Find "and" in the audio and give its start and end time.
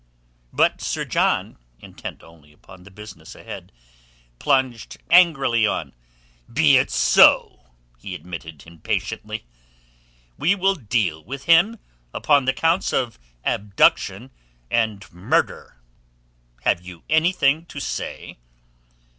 14.71-15.05